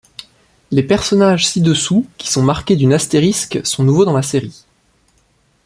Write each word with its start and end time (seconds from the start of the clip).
Les 0.71 0.81
personnages 0.81 1.47
ci 1.47 1.61
dessous 1.61 2.07
qui 2.17 2.27
son 2.27 2.41
marqué 2.41 2.75
d'une 2.75 2.91
astérisque 2.91 3.63
sont 3.63 3.83
nouveaux 3.83 4.03
dans 4.03 4.15
la 4.17 4.23
série. 4.23 4.65